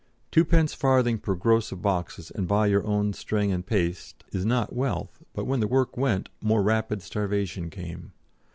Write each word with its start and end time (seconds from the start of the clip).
Twopence 0.31 0.73
farthing 0.73 1.19
per 1.19 1.35
gross 1.35 1.71
of 1.71 1.83
boxes, 1.83 2.31
and 2.31 2.47
buy 2.47 2.65
your 2.65 2.83
own 2.87 3.13
string 3.13 3.51
and 3.51 3.63
paste, 3.63 4.23
is 4.31 4.43
not 4.47 4.73
wealth, 4.73 5.21
but 5.35 5.45
when 5.45 5.59
the 5.59 5.67
work 5.67 5.95
went 5.95 6.27
more 6.41 6.63
rapid 6.63 7.03
starvation 7.03 7.69
came. 7.69 8.11